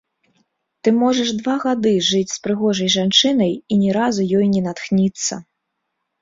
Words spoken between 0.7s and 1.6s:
Ты можаш два